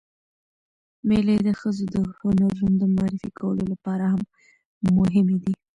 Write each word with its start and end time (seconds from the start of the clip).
مېلې 1.07 1.35
د 1.47 1.49
ښځو 1.59 1.85
د 1.93 1.95
هنرونو 2.19 2.75
د 2.81 2.83
معرفي 2.95 3.29
کولو 3.39 3.63
له 3.71 3.75
پاره 3.83 4.07
هم 4.13 4.21
مهمې 4.97 5.37
دي. 5.43 5.53